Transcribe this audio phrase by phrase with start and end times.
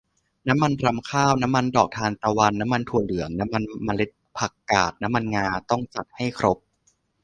[0.47, 6.57] น้ำมันรำข้าว น้ำมันดอกทานตะวัน น้ำมันถั่วเหลือง น้ำมันเมล็ดผักกาด น้ำมันงา ต้องจัดให้ครบ